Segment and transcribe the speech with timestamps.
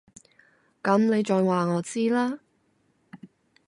[0.81, 2.39] 噉你再話我知啦